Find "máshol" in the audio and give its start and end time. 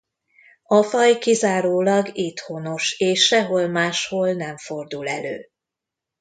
3.67-4.31